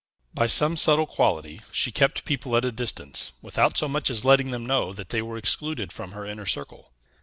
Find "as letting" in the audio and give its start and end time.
4.09-4.49